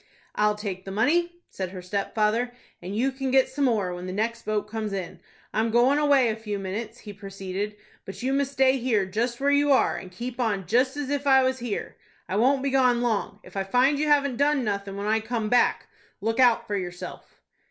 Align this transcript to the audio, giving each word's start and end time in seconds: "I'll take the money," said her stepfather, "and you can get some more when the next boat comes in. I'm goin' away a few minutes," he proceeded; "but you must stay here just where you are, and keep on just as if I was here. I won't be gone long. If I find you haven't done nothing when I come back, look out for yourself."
"I'll 0.33 0.55
take 0.55 0.83
the 0.83 0.89
money," 0.89 1.33
said 1.51 1.69
her 1.69 1.81
stepfather, 1.83 2.53
"and 2.81 2.95
you 2.97 3.11
can 3.11 3.29
get 3.29 3.49
some 3.49 3.65
more 3.65 3.93
when 3.93 4.07
the 4.07 4.11
next 4.13 4.45
boat 4.45 4.63
comes 4.67 4.93
in. 4.93 5.19
I'm 5.53 5.69
goin' 5.69 5.99
away 5.99 6.29
a 6.29 6.35
few 6.35 6.57
minutes," 6.57 7.01
he 7.01 7.13
proceeded; 7.13 7.75
"but 8.03 8.23
you 8.23 8.33
must 8.33 8.51
stay 8.53 8.77
here 8.79 9.05
just 9.05 9.39
where 9.39 9.51
you 9.51 9.71
are, 9.71 9.95
and 9.97 10.11
keep 10.11 10.39
on 10.39 10.65
just 10.65 10.97
as 10.97 11.11
if 11.11 11.27
I 11.27 11.43
was 11.43 11.59
here. 11.59 11.97
I 12.27 12.35
won't 12.37 12.63
be 12.63 12.71
gone 12.71 13.01
long. 13.01 13.41
If 13.43 13.55
I 13.55 13.63
find 13.63 13.99
you 13.99 14.07
haven't 14.07 14.37
done 14.37 14.63
nothing 14.63 14.97
when 14.97 15.05
I 15.05 15.19
come 15.19 15.49
back, 15.49 15.85
look 16.19 16.39
out 16.39 16.65
for 16.65 16.75
yourself." 16.75 17.39